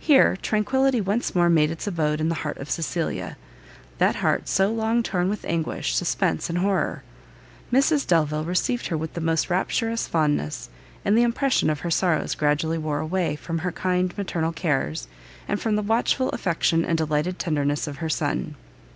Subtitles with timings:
[0.00, 3.36] Here tranquility once more made its abode the heart of Cecilia;
[3.98, 7.04] that heart so long torn with anguish, suspense and horrour!
[7.72, 10.68] Mrs Delvile received her with the most rapturous fondness,
[11.04, 15.06] and the impression of her sorrows gradually wore away, from her kind and maternal cares,
[15.46, 18.56] and from the watchful affection and delighted tenderness of her son.